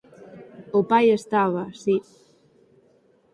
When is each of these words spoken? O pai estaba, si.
O 0.77 0.81
pai 0.91 1.05
estaba, 1.17 1.63
si. 1.81 1.95